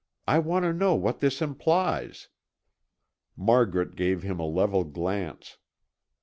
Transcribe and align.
I 0.27 0.39
want 0.39 0.63
to 0.63 0.73
know 0.73 0.95
what 0.95 1.19
this 1.19 1.43
implies." 1.43 2.29
Margaret 3.37 3.95
gave 3.95 4.23
him 4.23 4.39
a 4.39 4.47
level 4.49 4.83
glance. 4.83 5.59